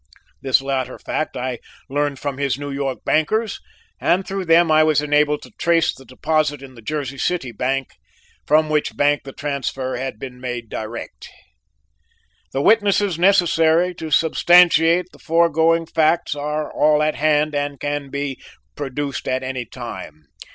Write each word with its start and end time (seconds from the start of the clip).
This 0.41 0.63
latter 0.63 0.97
fact 0.97 1.37
I 1.37 1.59
learned 1.87 2.17
from 2.17 2.39
his 2.39 2.57
New 2.57 2.71
York 2.71 3.05
bankers 3.05 3.59
and 3.99 4.25
through 4.27 4.45
them 4.45 4.71
I 4.71 4.81
was 4.83 4.99
enabled 4.99 5.43
to 5.43 5.51
trace 5.59 5.93
the 5.93 6.05
deposit 6.05 6.63
in 6.63 6.73
the 6.73 6.81
Jersey 6.81 7.19
City 7.19 7.51
bank, 7.51 7.89
from 8.47 8.67
which 8.67 8.97
bank 8.97 9.21
the 9.25 9.31
transfer 9.31 9.97
had 9.97 10.17
been 10.17 10.41
made 10.41 10.69
direct. 10.69 11.29
"The 12.51 12.63
witnesses 12.63 13.19
necessary 13.19 13.93
to 13.93 14.09
substantiate 14.09 15.05
the 15.11 15.19
foregoing 15.19 15.85
facts 15.85 16.33
are 16.33 16.71
all 16.73 17.03
at 17.03 17.13
hand 17.13 17.53
and 17.53 17.79
can 17.79 18.09
be 18.09 18.41
produced 18.75 19.27
at 19.27 19.43
any 19.43 19.65
time. 19.65 20.23